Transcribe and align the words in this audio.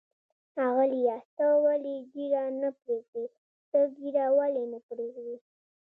ښاغلیه، 0.53 1.17
ته 1.35 1.45
ولې 1.63 1.95
ږیره 2.11 2.43
نه 2.61 2.69
پرېږدې؟ 2.79 3.25
ته 3.69 3.79
ږیره 3.99 4.25
ولې 4.37 4.65
نه 4.71 4.79
پرېږدی؟ 4.87 5.35